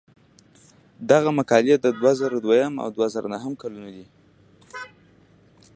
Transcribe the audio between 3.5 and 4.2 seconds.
کلونو دي.